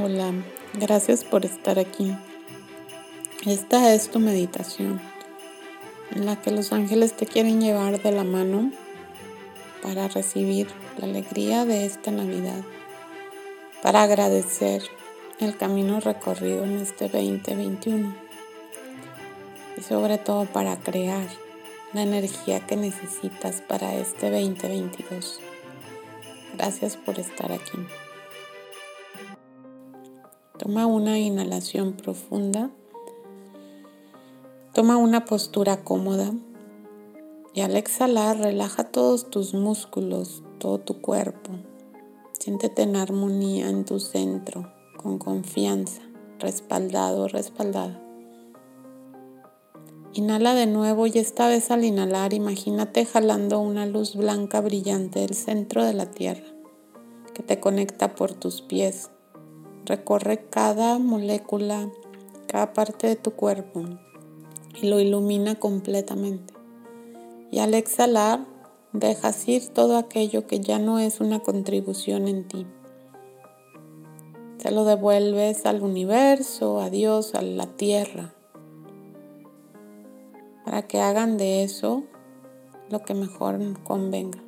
Hola, 0.00 0.32
gracias 0.74 1.24
por 1.24 1.44
estar 1.44 1.80
aquí. 1.80 2.14
Esta 3.44 3.92
es 3.94 4.08
tu 4.10 4.20
meditación 4.20 5.00
en 6.14 6.24
la 6.24 6.40
que 6.40 6.52
los 6.52 6.72
ángeles 6.72 7.14
te 7.14 7.26
quieren 7.26 7.60
llevar 7.60 8.00
de 8.00 8.12
la 8.12 8.22
mano 8.22 8.70
para 9.82 10.06
recibir 10.06 10.68
la 10.98 11.06
alegría 11.06 11.64
de 11.64 11.84
esta 11.84 12.12
Navidad, 12.12 12.62
para 13.82 14.04
agradecer 14.04 14.82
el 15.40 15.56
camino 15.56 15.98
recorrido 15.98 16.62
en 16.62 16.78
este 16.78 17.08
2021 17.08 18.14
y 19.76 19.82
sobre 19.82 20.18
todo 20.18 20.44
para 20.44 20.78
crear 20.78 21.26
la 21.92 22.02
energía 22.02 22.64
que 22.64 22.76
necesitas 22.76 23.62
para 23.62 23.96
este 23.96 24.30
2022. 24.30 25.40
Gracias 26.54 26.96
por 26.96 27.18
estar 27.18 27.50
aquí. 27.50 27.78
Toma 30.58 30.86
una 30.86 31.20
inhalación 31.20 31.92
profunda. 31.92 32.70
Toma 34.74 34.96
una 34.96 35.24
postura 35.24 35.84
cómoda. 35.84 36.32
Y 37.54 37.60
al 37.60 37.76
exhalar, 37.76 38.38
relaja 38.38 38.82
todos 38.82 39.30
tus 39.30 39.54
músculos, 39.54 40.42
todo 40.58 40.78
tu 40.78 41.00
cuerpo. 41.00 41.52
Siéntete 42.32 42.82
en 42.82 42.96
armonía 42.96 43.68
en 43.68 43.84
tu 43.84 44.00
centro, 44.00 44.72
con 44.96 45.18
confianza, 45.18 46.02
respaldado, 46.40 47.28
respaldada. 47.28 48.02
Inhala 50.12 50.54
de 50.54 50.66
nuevo 50.66 51.06
y 51.06 51.18
esta 51.18 51.46
vez 51.46 51.70
al 51.70 51.84
inhalar 51.84 52.32
imagínate 52.32 53.06
jalando 53.06 53.60
una 53.60 53.86
luz 53.86 54.16
blanca 54.16 54.60
brillante 54.60 55.20
del 55.20 55.34
centro 55.34 55.84
de 55.84 55.94
la 55.94 56.10
tierra 56.10 56.46
que 57.32 57.44
te 57.44 57.60
conecta 57.60 58.16
por 58.16 58.34
tus 58.34 58.62
pies 58.62 59.10
recorre 59.88 60.44
cada 60.50 60.98
molécula, 60.98 61.90
cada 62.46 62.74
parte 62.74 63.06
de 63.06 63.16
tu 63.16 63.32
cuerpo 63.32 63.82
y 64.80 64.86
lo 64.86 65.00
ilumina 65.00 65.56
completamente. 65.56 66.54
Y 67.50 67.60
al 67.60 67.72
exhalar, 67.72 68.46
dejas 68.92 69.48
ir 69.48 69.68
todo 69.68 69.96
aquello 69.96 70.46
que 70.46 70.60
ya 70.60 70.78
no 70.78 70.98
es 70.98 71.20
una 71.20 71.40
contribución 71.40 72.28
en 72.28 72.46
ti. 72.46 72.66
Se 74.58 74.70
lo 74.70 74.84
devuelves 74.84 75.64
al 75.66 75.82
universo, 75.82 76.80
a 76.80 76.90
Dios, 76.90 77.34
a 77.34 77.42
la 77.42 77.66
tierra, 77.66 78.34
para 80.64 80.82
que 80.86 81.00
hagan 81.00 81.38
de 81.38 81.62
eso 81.62 82.02
lo 82.90 83.00
que 83.02 83.14
mejor 83.14 83.58
convenga 83.84 84.42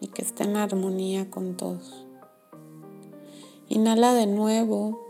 y 0.00 0.08
que 0.08 0.22
esté 0.22 0.44
en 0.44 0.56
armonía 0.56 1.30
con 1.30 1.56
todos. 1.56 2.05
Inhala 3.68 4.14
de 4.14 4.26
nuevo. 4.26 5.00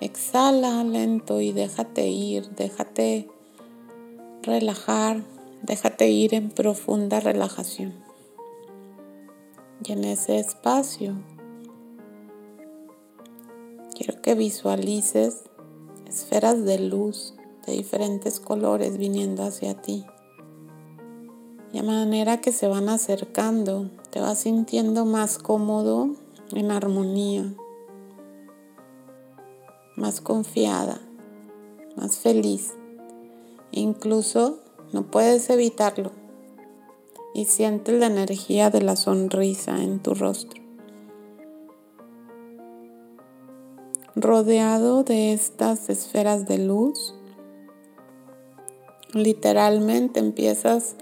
Exhala 0.00 0.82
lento 0.84 1.40
y 1.40 1.52
déjate 1.52 2.08
ir, 2.08 2.48
déjate 2.56 3.28
relajar, 4.42 5.22
déjate 5.62 6.08
ir 6.08 6.34
en 6.34 6.48
profunda 6.48 7.20
relajación. 7.20 7.94
Y 9.84 9.92
en 9.92 10.04
ese 10.04 10.38
espacio 10.38 11.14
quiero 13.94 14.22
que 14.22 14.34
visualices 14.34 15.44
esferas 16.06 16.64
de 16.64 16.78
luz 16.78 17.34
de 17.66 17.74
diferentes 17.74 18.40
colores 18.40 18.96
viniendo 18.96 19.44
hacia 19.44 19.74
ti. 19.74 20.06
Y 21.72 21.78
a 21.78 21.82
manera 21.82 22.40
que 22.40 22.52
se 22.52 22.66
van 22.66 22.88
acercando, 22.88 23.90
te 24.10 24.20
vas 24.20 24.40
sintiendo 24.40 25.04
más 25.04 25.38
cómodo 25.38 26.16
en 26.60 26.70
armonía, 26.70 27.44
más 29.96 30.20
confiada, 30.20 31.00
más 31.96 32.18
feliz. 32.18 32.74
Incluso 33.70 34.58
no 34.92 35.10
puedes 35.10 35.48
evitarlo 35.50 36.12
y 37.34 37.46
sientes 37.46 37.98
la 37.98 38.06
energía 38.06 38.70
de 38.70 38.82
la 38.82 38.96
sonrisa 38.96 39.82
en 39.82 40.00
tu 40.00 40.14
rostro. 40.14 40.60
Rodeado 44.14 45.04
de 45.04 45.32
estas 45.32 45.88
esferas 45.88 46.46
de 46.46 46.58
luz, 46.58 47.14
literalmente 49.14 50.20
empiezas 50.20 50.96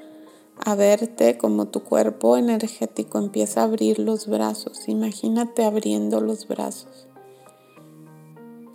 a 0.71 0.75
verte 0.75 1.37
como 1.37 1.67
tu 1.67 1.83
cuerpo 1.83 2.37
energético 2.37 3.19
empieza 3.19 3.61
a 3.61 3.65
abrir 3.65 3.99
los 3.99 4.29
brazos. 4.29 4.89
Imagínate 4.89 5.65
abriendo 5.65 6.21
los 6.21 6.47
brazos. 6.47 7.09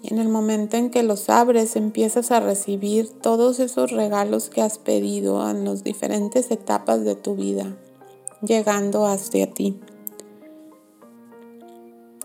Y 0.01 0.13
en 0.13 0.19
el 0.19 0.29
momento 0.29 0.77
en 0.77 0.89
que 0.91 1.03
los 1.03 1.29
abres 1.29 1.75
empiezas 1.75 2.31
a 2.31 2.39
recibir 2.39 3.09
todos 3.09 3.59
esos 3.59 3.91
regalos 3.91 4.49
que 4.49 4.61
has 4.61 4.77
pedido 4.77 5.49
en 5.49 5.65
las 5.65 5.83
diferentes 5.83 6.51
etapas 6.51 7.03
de 7.03 7.15
tu 7.15 7.35
vida, 7.35 7.77
llegando 8.41 9.05
hacia 9.05 9.51
ti. 9.51 9.79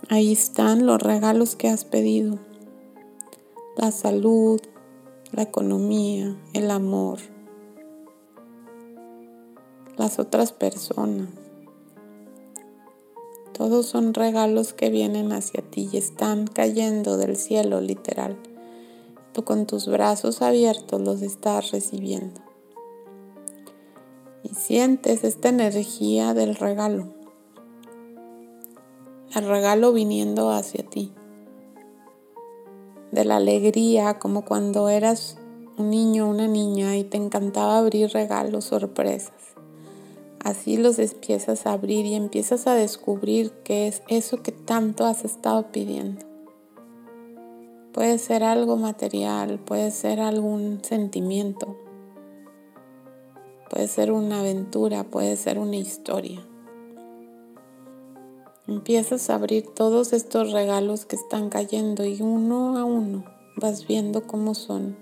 Ahí 0.09 0.33
están 0.33 0.85
los 0.85 1.01
regalos 1.01 1.57
que 1.57 1.69
has 1.69 1.85
pedido. 1.85 2.39
La 3.77 3.93
salud, 3.93 4.61
la 5.33 5.43
economía, 5.43 6.37
el 6.53 6.71
amor, 6.71 7.21
las 10.01 10.19
otras 10.19 10.53
personas. 10.53 11.29
Todos 13.53 13.85
son 13.85 14.15
regalos 14.15 14.73
que 14.73 14.89
vienen 14.89 15.31
hacia 15.31 15.61
ti 15.61 15.91
y 15.93 15.99
están 15.99 16.47
cayendo 16.47 17.19
del 17.19 17.37
cielo 17.37 17.83
literal. 17.83 18.39
Tú 19.35 19.45
con 19.45 19.67
tus 19.67 19.89
brazos 19.89 20.41
abiertos 20.41 21.03
los 21.03 21.21
estás 21.21 21.71
recibiendo. 21.73 22.41
Y 24.43 24.55
sientes 24.55 25.23
esta 25.23 25.51
energía 25.51 26.33
del 26.33 26.55
regalo. 26.55 27.09
El 29.35 29.47
regalo 29.47 29.93
viniendo 29.93 30.49
hacia 30.49 30.83
ti. 30.83 31.13
De 33.13 33.27
la 33.27 33.37
alegría 33.37 34.19
como 34.19 34.47
cuando 34.47 34.89
eras 34.89 35.37
un 35.77 35.91
niño 35.91 36.27
una 36.27 36.49
niña 36.49 36.97
y 36.97 37.05
te 37.05 37.19
encantaba 37.19 37.77
abrir 37.77 38.11
regalos, 38.11 38.65
sorpresas. 38.65 39.50
Así 40.43 40.79
los 40.79 40.99
empiezas 40.99 41.67
a 41.67 41.73
abrir 41.75 42.07
y 42.07 42.15
empiezas 42.15 42.67
a 42.67 42.75
descubrir 42.75 43.53
qué 43.63 43.89
es 43.89 44.03
eso 44.09 44.43
que 44.43 44.53
tanto 44.53 45.05
has 45.05 45.25
estado 45.27 45.71
pidiendo. 45.71 46.25
Puede 47.93 48.17
ser 48.19 48.43
algo 48.43 48.77
material, 48.79 49.59
puede 49.59 49.91
ser 49.91 50.19
algún 50.19 50.83
sentimiento, 50.83 51.77
puede 53.69 53.87
ser 53.87 54.13
una 54.13 54.41
aventura, 54.41 55.05
puede 55.05 55.37
ser 55.37 55.59
una 55.59 55.77
historia. 55.77 56.41
Empiezas 58.67 59.29
a 59.29 59.35
abrir 59.35 59.67
todos 59.67 60.15
estos 60.15 60.53
regalos 60.53 61.05
que 61.05 61.17
están 61.17 61.51
cayendo 61.51 62.07
y 62.07 62.23
uno 62.23 62.79
a 62.79 62.85
uno 62.85 63.25
vas 63.57 63.87
viendo 63.87 64.27
cómo 64.27 64.55
son 64.55 64.97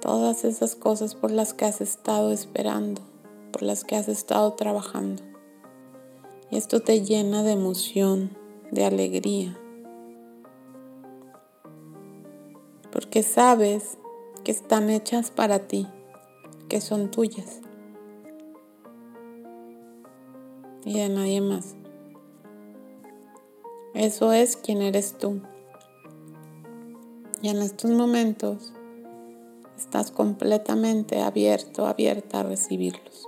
todas 0.00 0.44
esas 0.44 0.76
cosas 0.76 1.14
por 1.14 1.30
las 1.30 1.52
que 1.52 1.66
has 1.66 1.82
estado 1.82 2.32
esperando 2.32 3.02
por 3.52 3.62
las 3.62 3.84
que 3.84 3.96
has 3.96 4.08
estado 4.08 4.52
trabajando. 4.54 5.22
Y 6.50 6.56
esto 6.56 6.80
te 6.80 7.02
llena 7.02 7.42
de 7.42 7.52
emoción, 7.52 8.36
de 8.70 8.84
alegría. 8.84 9.58
Porque 12.90 13.22
sabes 13.22 13.98
que 14.44 14.52
están 14.52 14.90
hechas 14.90 15.30
para 15.30 15.66
ti, 15.66 15.86
que 16.68 16.80
son 16.80 17.10
tuyas. 17.10 17.60
Y 20.84 20.98
de 20.98 21.08
nadie 21.08 21.40
más. 21.40 21.76
Eso 23.94 24.32
es 24.32 24.56
quien 24.56 24.80
eres 24.80 25.18
tú. 25.18 25.42
Y 27.42 27.48
en 27.48 27.58
estos 27.58 27.90
momentos 27.90 28.72
estás 29.76 30.10
completamente 30.10 31.20
abierto, 31.20 31.86
abierta 31.86 32.40
a 32.40 32.42
recibirlos. 32.42 33.26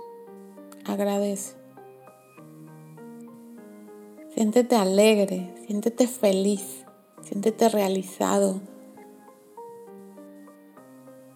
Agradece. 0.91 1.55
Siéntete 4.35 4.75
alegre, 4.75 5.55
siéntete 5.65 6.05
feliz, 6.05 6.83
siéntete 7.21 7.69
realizado, 7.69 8.59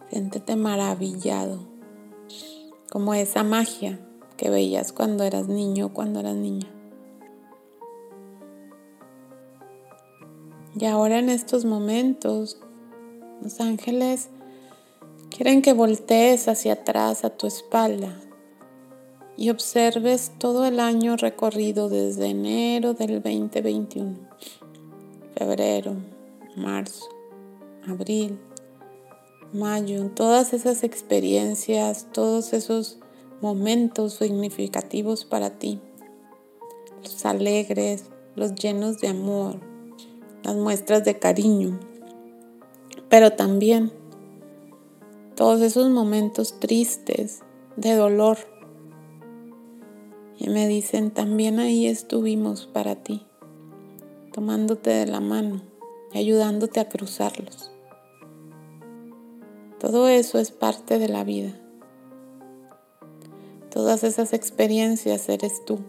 siéntete 0.09 0.57
maravillado, 0.57 1.59
como 2.91 3.13
esa 3.13 3.43
magia 3.43 3.97
que 4.35 4.49
veías 4.49 4.91
cuando 4.91 5.23
eras 5.23 5.47
niño 5.47 5.93
cuando 5.93 6.19
eras 6.19 6.35
niña. 6.35 6.67
Y 10.77 10.83
ahora 10.83 11.19
en 11.19 11.29
estos 11.29 11.63
momentos, 11.63 12.59
los 13.41 13.61
ángeles 13.61 14.27
quieren 15.29 15.61
que 15.61 15.71
voltees 15.71 16.49
hacia 16.49 16.73
atrás 16.73 17.23
a 17.23 17.29
tu 17.29 17.47
espalda 17.47 18.19
y 19.37 19.49
observes 19.49 20.31
todo 20.37 20.65
el 20.65 20.79
año 20.79 21.17
recorrido 21.17 21.89
desde 21.89 22.27
enero 22.27 22.93
del 22.93 23.21
2021 23.21 24.15
febrero, 25.35 25.95
marzo, 26.55 27.09
abril, 27.85 28.39
mayo, 29.51 30.09
todas 30.11 30.53
esas 30.53 30.83
experiencias, 30.83 32.07
todos 32.11 32.53
esos 32.53 32.99
momentos 33.41 34.13
significativos 34.13 35.25
para 35.25 35.51
ti, 35.51 35.81
los 37.03 37.25
alegres, 37.25 38.05
los 38.35 38.55
llenos 38.55 38.99
de 38.99 39.09
amor, 39.09 39.59
las 40.43 40.55
muestras 40.55 41.03
de 41.03 41.19
cariño, 41.19 41.79
pero 43.09 43.33
también 43.33 43.91
todos 45.35 45.61
esos 45.61 45.89
momentos 45.89 46.59
tristes, 46.59 47.41
de 47.75 47.93
dolor. 47.93 48.37
Y 50.37 50.49
me 50.49 50.67
dicen, 50.67 51.11
también 51.11 51.59
ahí 51.59 51.87
estuvimos 51.87 52.67
para 52.67 52.95
ti, 52.95 53.25
tomándote 54.33 54.89
de 54.89 55.05
la 55.05 55.21
mano 55.21 55.61
y 56.13 56.17
ayudándote 56.17 56.79
a 56.79 56.89
cruzarlos. 56.89 57.71
Todo 59.79 60.07
eso 60.07 60.39
es 60.39 60.51
parte 60.51 60.99
de 60.99 61.09
la 61.09 61.23
vida. 61.23 61.53
Todas 63.69 64.03
esas 64.03 64.33
experiencias 64.33 65.27
eres 65.29 65.63
tú. 65.65 65.79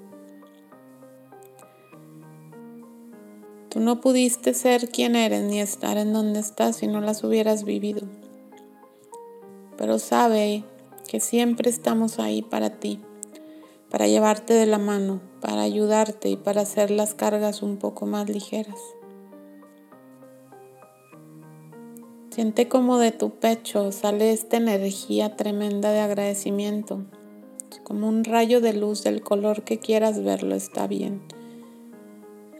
Tú 3.68 3.80
no 3.80 4.00
pudiste 4.00 4.54
ser 4.54 4.88
quien 4.88 5.16
eres 5.16 5.44
ni 5.44 5.60
estar 5.60 5.96
en 5.96 6.12
donde 6.12 6.40
estás 6.40 6.76
si 6.76 6.86
no 6.86 7.00
las 7.00 7.22
hubieras 7.22 7.64
vivido. 7.64 8.06
Pero 9.76 9.98
sabe 9.98 10.64
que 11.06 11.20
siempre 11.20 11.70
estamos 11.70 12.18
ahí 12.18 12.42
para 12.42 12.70
ti, 12.70 13.00
para 13.96 14.08
llevarte 14.08 14.52
de 14.52 14.66
la 14.66 14.76
mano, 14.76 15.22
para 15.40 15.62
ayudarte 15.62 16.28
y 16.28 16.36
para 16.36 16.60
hacer 16.60 16.90
las 16.90 17.14
cargas 17.14 17.62
un 17.62 17.78
poco 17.78 18.04
más 18.04 18.28
ligeras. 18.28 18.78
Siente 22.28 22.68
como 22.68 22.98
de 22.98 23.10
tu 23.12 23.30
pecho 23.30 23.92
sale 23.92 24.32
esta 24.32 24.58
energía 24.58 25.34
tremenda 25.36 25.92
de 25.92 26.00
agradecimiento, 26.00 27.06
como 27.84 28.06
un 28.06 28.24
rayo 28.24 28.60
de 28.60 28.74
luz 28.74 29.02
del 29.02 29.22
color 29.22 29.62
que 29.62 29.78
quieras 29.78 30.22
verlo, 30.22 30.54
está 30.54 30.86
bien. 30.86 31.22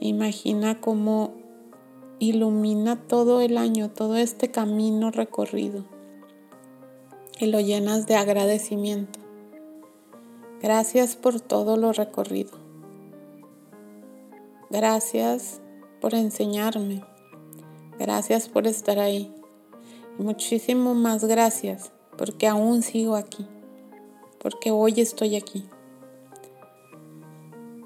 Imagina 0.00 0.80
cómo 0.80 1.34
ilumina 2.18 2.96
todo 3.06 3.42
el 3.42 3.58
año, 3.58 3.90
todo 3.90 4.16
este 4.16 4.50
camino 4.50 5.10
recorrido 5.10 5.84
y 7.38 7.44
lo 7.44 7.60
llenas 7.60 8.06
de 8.06 8.16
agradecimiento. 8.16 9.25
Gracias 10.62 11.16
por 11.16 11.40
todo 11.40 11.76
lo 11.76 11.92
recorrido. 11.92 12.52
Gracias 14.70 15.60
por 16.00 16.14
enseñarme. 16.14 17.04
Gracias 17.98 18.48
por 18.48 18.66
estar 18.66 18.98
ahí 18.98 19.32
muchísimo 20.18 20.94
más 20.94 21.24
gracias 21.24 21.92
porque 22.16 22.46
aún 22.46 22.82
sigo 22.82 23.16
aquí, 23.16 23.46
porque 24.38 24.70
hoy 24.70 24.94
estoy 25.00 25.36
aquí. 25.36 25.68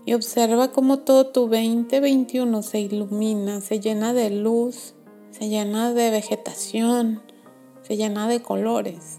Y 0.07 0.15
observa 0.15 0.69
cómo 0.69 1.01
todo 1.01 1.27
tu 1.27 1.43
2021 1.43 2.63
se 2.63 2.81
ilumina, 2.81 3.61
se 3.61 3.81
llena 3.81 4.13
de 4.13 4.31
luz, 4.31 4.95
se 5.31 5.49
llena 5.49 5.93
de 5.93 6.11
vegetación, 6.11 7.23
se 7.83 7.97
llena 7.97 8.29
de 8.29 8.41
colores. 8.41 9.19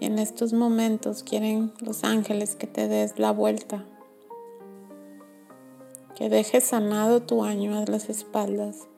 Y 0.00 0.06
en 0.06 0.18
estos 0.18 0.52
momentos 0.52 1.22
quieren 1.22 1.72
los 1.80 2.04
ángeles 2.04 2.56
que 2.56 2.66
te 2.66 2.88
des 2.88 3.18
la 3.18 3.30
vuelta, 3.30 3.84
que 6.16 6.28
dejes 6.28 6.64
sanado 6.64 7.22
tu 7.22 7.44
año 7.44 7.78
a 7.78 7.84
las 7.84 8.08
espaldas 8.08 8.88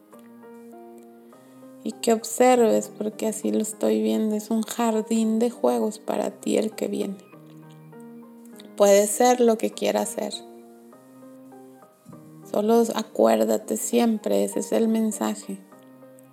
y 1.86 1.92
que 1.92 2.12
observes, 2.12 2.90
porque 2.98 3.28
así 3.28 3.52
lo 3.52 3.60
estoy 3.60 4.02
viendo, 4.02 4.34
es 4.34 4.50
un 4.50 4.62
jardín 4.62 5.38
de 5.38 5.50
juegos 5.50 6.00
para 6.00 6.32
ti 6.32 6.58
el 6.58 6.72
que 6.72 6.88
viene. 6.88 7.18
Puede 8.76 9.06
ser 9.06 9.40
lo 9.40 9.56
que 9.56 9.70
quieras 9.70 10.08
ser. 10.08 10.34
Solo 12.50 12.82
acuérdate 12.94 13.76
siempre, 13.76 14.42
ese 14.42 14.60
es 14.60 14.72
el 14.72 14.88
mensaje, 14.88 15.58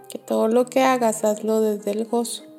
que 0.09 0.17
todo 0.17 0.47
lo 0.47 0.65
que 0.65 0.81
hagas 0.81 1.23
hazlo 1.23 1.61
desde 1.61 1.91
el 1.91 2.05
gozo. 2.05 2.52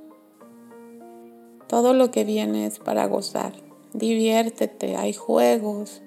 Todo 1.68 1.94
lo 1.94 2.10
que 2.10 2.24
viene 2.24 2.66
es 2.66 2.78
para 2.78 3.06
gozar. 3.06 3.54
Diviértete, 3.92 4.96
hay 4.96 5.12
juegos, 5.12 6.02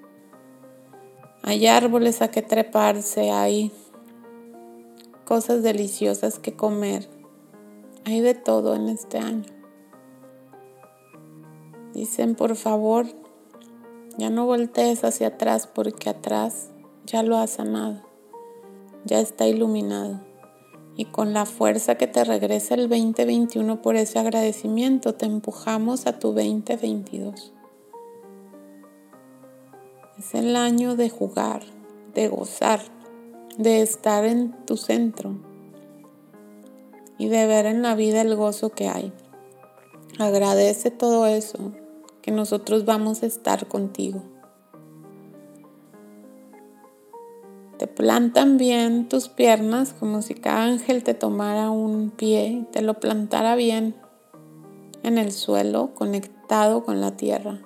hay 1.41 1.67
árboles 1.67 2.21
a 2.21 2.29
que 2.29 2.41
treparse, 2.41 3.31
hay 3.31 3.71
cosas 5.25 5.63
deliciosas 5.63 6.39
que 6.39 6.53
comer. 6.53 7.09
Hay 8.05 8.21
de 8.21 8.33
todo 8.33 8.75
en 8.75 8.89
este 8.89 9.17
año. 9.17 9.45
Dicen, 11.93 12.35
por 12.35 12.55
favor, 12.55 13.05
ya 14.17 14.29
no 14.29 14.45
voltees 14.45 15.03
hacia 15.03 15.27
atrás 15.27 15.67
porque 15.67 16.09
atrás 16.09 16.69
ya 17.05 17.23
lo 17.23 17.37
has 17.37 17.51
sanado, 17.51 18.01
ya 19.05 19.19
está 19.19 19.47
iluminado. 19.47 20.26
Y 20.97 21.05
con 21.05 21.31
la 21.31 21.45
fuerza 21.45 21.95
que 21.95 22.07
te 22.07 22.23
regresa 22.23 22.73
el 22.73 22.89
2021 22.89 23.83
por 23.83 23.95
ese 23.95 24.17
agradecimiento, 24.17 25.13
te 25.13 25.27
empujamos 25.27 26.07
a 26.07 26.17
tu 26.17 26.33
2022. 26.33 27.53
Es 30.17 30.33
el 30.33 30.55
año 30.55 30.95
de 30.95 31.11
jugar, 31.11 31.61
de 32.15 32.27
gozar, 32.27 32.81
de 33.59 33.83
estar 33.83 34.25
en 34.25 34.53
tu 34.65 34.75
centro 34.75 35.35
y 37.19 37.27
de 37.27 37.45
ver 37.45 37.67
en 37.67 37.83
la 37.83 37.93
vida 37.93 38.21
el 38.21 38.35
gozo 38.35 38.71
que 38.71 38.87
hay. 38.87 39.13
Agradece 40.17 40.89
todo 40.89 41.27
eso, 41.27 41.73
que 42.23 42.31
nosotros 42.31 42.85
vamos 42.85 43.21
a 43.21 43.27
estar 43.27 43.67
contigo. 43.67 44.23
Te 47.77 47.87
plantan 47.87 48.57
bien 48.57 49.07
tus 49.07 49.29
piernas 49.29 49.93
como 49.93 50.21
si 50.21 50.33
cada 50.33 50.63
ángel 50.63 51.03
te 51.03 51.13
tomara 51.13 51.69
un 51.69 52.09
pie 52.09 52.47
y 52.47 52.63
te 52.71 52.81
lo 52.81 52.95
plantara 52.95 53.55
bien 53.55 53.95
en 55.03 55.17
el 55.17 55.31
suelo, 55.31 55.93
conectado 55.93 56.83
con 56.83 57.01
la 57.01 57.15
tierra. 57.17 57.59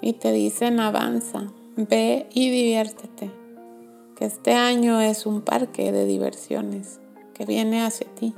Y 0.00 0.14
te 0.14 0.32
dicen 0.32 0.80
avanza, 0.80 1.52
ve 1.76 2.28
y 2.32 2.50
diviértete 2.50 3.40
este 4.20 4.52
año 4.52 5.00
es 5.00 5.24
un 5.24 5.40
parque 5.40 5.92
de 5.92 6.04
diversiones 6.04 7.00
que 7.32 7.46
viene 7.46 7.82
hacia 7.82 8.06
ti. 8.14 8.34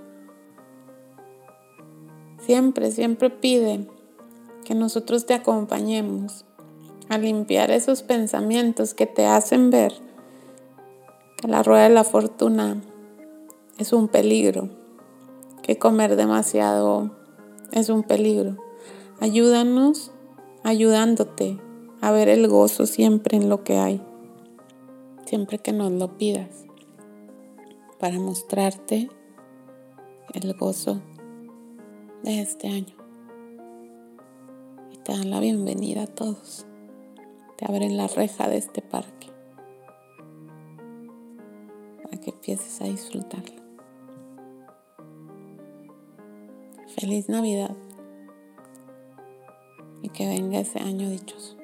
Siempre, 2.39 2.93
siempre 2.93 3.31
pide 3.31 3.89
que 4.65 4.77
nosotros 4.77 5.27
te 5.27 5.35
acompañemos 5.35 6.45
a 7.09 7.19
limpiar 7.19 7.73
esos 7.73 8.05
pensamientos 8.05 8.95
que 8.95 9.07
te 9.07 9.27
hacen 9.27 9.71
ver 9.71 9.93
la 11.43 11.63
rueda 11.63 11.85
de 11.85 11.95
la 11.95 12.05
fortuna 12.05 12.81
es 13.79 13.93
un 13.93 14.09
peligro, 14.09 14.69
que 15.63 15.79
comer 15.79 16.17
demasiado 16.17 17.11
es 17.73 17.89
un 17.89 18.03
peligro. 18.03 18.57
Ayúdanos 19.21 20.13
ayudándote 20.63 21.59
a 22.01 22.11
ver 22.11 22.29
el 22.29 22.49
gozo 22.49 22.87
siempre 22.87 23.37
en 23.37 23.49
lo 23.49 23.65
que 23.65 23.77
hay 23.77 24.03
siempre 25.33 25.59
que 25.59 25.73
nos 25.73 25.91
lo 25.91 26.19
pidas, 26.19 26.67
para 27.99 28.19
mostrarte 28.19 29.09
el 30.35 30.53
gozo 30.53 31.01
de 32.23 32.43
este 32.43 32.69
año. 32.69 32.95
Y 34.91 34.99
te 34.99 35.13
dan 35.13 35.31
la 35.31 35.41
bienvenida 35.41 36.03
a 36.03 36.07
todos. 36.07 36.67
Te 37.57 37.65
abren 37.65 37.97
la 37.97 38.09
reja 38.09 38.47
de 38.47 38.59
este 38.59 38.83
parque 38.83 39.32
que 42.23 42.31
empieces 42.31 42.81
a 42.81 42.85
disfrutarlo. 42.85 43.61
Feliz 46.99 47.29
Navidad 47.29 47.77
y 50.03 50.09
que 50.09 50.27
venga 50.27 50.61
ese 50.61 50.79
año 50.79 51.11
dichoso. 51.11 51.62